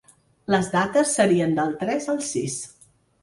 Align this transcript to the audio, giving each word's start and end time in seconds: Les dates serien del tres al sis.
Les 0.53 0.69
dates 0.75 1.11
serien 1.19 1.53
del 1.59 1.75
tres 1.83 2.09
al 2.15 2.19
sis. 2.31 2.57